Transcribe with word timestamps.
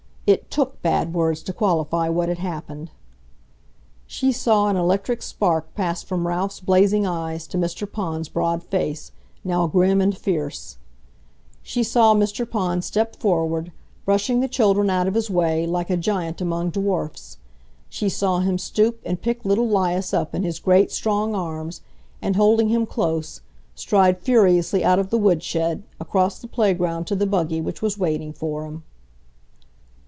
It 0.27 0.49
TOOK 0.49 0.81
bad 0.81 1.13
words 1.13 1.41
to 1.43 1.51
qualify 1.51 2.07
what 2.07 2.29
had 2.29 2.37
happened. 2.37 2.91
She 4.07 4.31
saw 4.31 4.69
an 4.69 4.77
electric 4.77 5.21
spark 5.21 5.75
pass 5.75 6.03
from 6.03 6.25
Ralph's 6.25 6.61
blazing 6.61 7.05
eyes 7.05 7.45
to 7.47 7.57
Mr. 7.57 7.91
Pond's 7.91 8.29
broad 8.29 8.63
face, 8.63 9.11
now 9.43 9.67
grim 9.67 9.99
and 9.99 10.17
fierce. 10.17 10.77
She 11.63 11.83
saw 11.83 12.13
Mr. 12.15 12.49
Pond 12.49 12.85
step 12.85 13.17
forward, 13.17 13.73
brushing 14.05 14.39
the 14.39 14.47
children 14.47 14.89
out 14.89 15.05
of 15.05 15.15
his 15.15 15.29
way, 15.29 15.65
like 15.67 15.89
a 15.89 15.97
giant 15.97 16.39
among 16.39 16.69
dwarfs. 16.69 17.35
She 17.89 18.07
saw 18.07 18.39
him 18.39 18.57
stoop 18.57 19.01
and 19.05 19.21
pick 19.21 19.43
little 19.43 19.67
'Lias 19.67 20.13
up 20.13 20.33
in 20.33 20.43
his 20.43 20.59
great, 20.59 20.93
strong 20.93 21.35
arms, 21.35 21.81
and, 22.21 22.37
holding 22.37 22.69
him 22.69 22.85
close, 22.85 23.41
stride 23.75 24.17
furiously 24.19 24.81
out 24.81 24.99
of 24.99 25.09
the 25.09 25.17
woodshed, 25.17 25.83
across 25.99 26.39
the 26.39 26.47
playground 26.47 27.03
to 27.07 27.17
the 27.17 27.27
buggy 27.27 27.59
which 27.59 27.81
was 27.81 27.97
waiting 27.97 28.31
for 28.31 28.65
him. 28.65 28.83